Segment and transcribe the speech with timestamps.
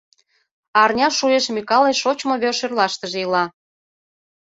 [0.81, 3.43] Арня шуэш Микале шочмо вер-шӧрлаштыже ила.